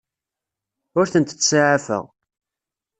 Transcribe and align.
Ur 0.99 1.05
tent-ttsaɛafeɣ. 1.11 2.05